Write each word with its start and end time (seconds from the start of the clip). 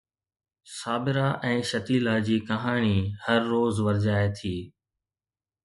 Sabira 0.79 1.25
۽ 1.49 1.57
Shatila 1.73 2.15
جي 2.29 2.37
ڪهاڻي 2.49 2.97
هر 3.27 3.39
روز 3.53 3.73
ورجائي 3.89 4.29
ٿي. 4.41 4.57